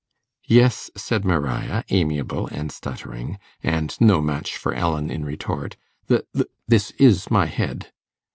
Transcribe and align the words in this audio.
'Yes,' 0.47 0.89
said 0.97 1.23
Maria, 1.23 1.85
amiable 1.91 2.47
and 2.47 2.71
stuttering, 2.71 3.37
and 3.61 3.95
no 4.01 4.19
match 4.19 4.57
for 4.57 4.73
Ellen 4.73 5.11
in 5.11 5.23
retort; 5.23 5.77
'th 6.09 6.21
th 6.35 6.47
this 6.67 6.89
is 6.97 7.29
my 7.29 7.45
head. 7.45 7.91